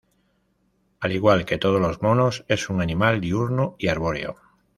Al 0.99 1.11
igual 1.11 1.45
que 1.45 1.59
todos 1.59 1.79
los 1.79 2.01
monos, 2.01 2.43
es 2.47 2.71
un 2.71 2.81
animal 2.81 3.21
diurno 3.21 3.75
y 3.77 3.87
arbóreo. 3.89 4.35